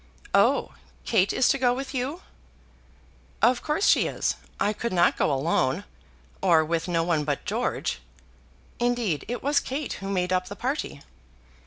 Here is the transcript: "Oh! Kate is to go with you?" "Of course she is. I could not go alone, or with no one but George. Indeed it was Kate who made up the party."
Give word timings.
"Oh! 0.33 0.71
Kate 1.05 1.31
is 1.31 1.47
to 1.49 1.59
go 1.59 1.75
with 1.75 1.93
you?" 1.93 2.23
"Of 3.39 3.61
course 3.61 3.85
she 3.87 4.07
is. 4.07 4.35
I 4.59 4.73
could 4.73 4.91
not 4.91 5.15
go 5.15 5.31
alone, 5.31 5.83
or 6.41 6.65
with 6.65 6.87
no 6.87 7.03
one 7.03 7.23
but 7.23 7.45
George. 7.45 7.99
Indeed 8.79 9.25
it 9.27 9.43
was 9.43 9.59
Kate 9.59 9.93
who 10.01 10.09
made 10.09 10.33
up 10.33 10.47
the 10.47 10.55
party." 10.55 11.03